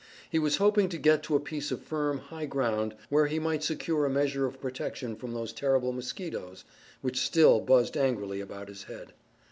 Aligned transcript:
He 0.31 0.39
was 0.39 0.57
hoping 0.57 0.89
to 0.89 0.97
get 0.97 1.21
to 1.21 1.35
a 1.35 1.39
piece 1.39 1.69
of 1.69 1.83
firm, 1.83 2.17
high 2.17 2.47
ground, 2.47 2.95
where 3.09 3.27
he 3.27 3.37
might 3.37 3.63
secure 3.63 4.03
a 4.03 4.09
measure 4.09 4.47
of 4.47 4.59
protection 4.59 5.15
from 5.15 5.33
those 5.35 5.53
terrible 5.53 5.93
mosquitoes 5.93 6.63
which 7.03 7.19
still 7.21 7.59
buzzed 7.59 7.95
angrily 7.95 8.41
about 8.41 8.67
his 8.67 8.85
head. 8.85 9.13